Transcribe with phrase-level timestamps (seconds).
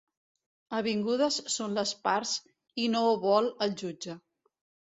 [0.77, 2.33] Avingudes són les parts,
[2.87, 4.21] i no ho vol el jutge.